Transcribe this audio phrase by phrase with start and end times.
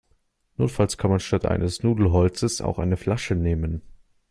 [0.57, 3.83] Notfalls kann man statt eines Nudelholzes auch eine Flasche nehmen.